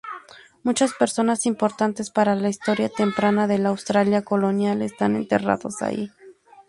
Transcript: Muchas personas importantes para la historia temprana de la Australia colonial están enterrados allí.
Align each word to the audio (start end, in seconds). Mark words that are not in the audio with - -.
Muchas 0.63 0.95
personas 0.95 1.45
importantes 1.45 2.09
para 2.09 2.33
la 2.33 2.49
historia 2.49 2.89
temprana 2.89 3.45
de 3.45 3.59
la 3.59 3.69
Australia 3.69 4.23
colonial 4.23 4.81
están 4.81 5.15
enterrados 5.15 5.83
allí. 5.83 6.09